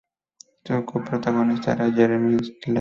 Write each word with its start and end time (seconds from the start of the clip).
Su 0.65 0.83
co-protagonista 0.83 1.73
era 1.73 1.91
Jeremy 1.91 2.35
Slate. 2.43 2.69